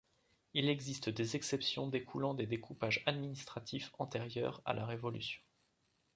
Il 0.55 0.67
existe 0.67 1.09
des 1.09 1.35
exceptions 1.35 1.85
découlant 1.87 2.33
des 2.33 2.47
découpages 2.47 3.03
administratifs 3.05 3.91
antérieurs 3.99 4.59
à 4.65 4.73
la 4.73 4.83
Révolution. 4.83 5.39